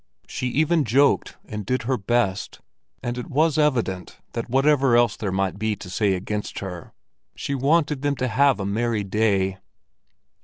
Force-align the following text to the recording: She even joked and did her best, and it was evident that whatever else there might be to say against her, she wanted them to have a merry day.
She 0.27 0.47
even 0.47 0.83
joked 0.83 1.37
and 1.45 1.63
did 1.63 1.83
her 1.83 1.95
best, 1.95 2.59
and 3.03 3.19
it 3.19 3.29
was 3.29 3.59
evident 3.59 4.17
that 4.33 4.49
whatever 4.49 4.95
else 4.97 5.15
there 5.15 5.31
might 5.31 5.59
be 5.59 5.75
to 5.75 5.91
say 5.91 6.13
against 6.15 6.57
her, 6.57 6.91
she 7.35 7.53
wanted 7.53 8.01
them 8.01 8.15
to 8.15 8.27
have 8.27 8.59
a 8.59 8.65
merry 8.65 9.03
day. 9.03 9.59